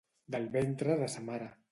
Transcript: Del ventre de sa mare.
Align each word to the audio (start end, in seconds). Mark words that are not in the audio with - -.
Del 0.35 0.47
ventre 0.55 0.95
de 1.03 1.09
sa 1.17 1.23
mare. 1.29 1.51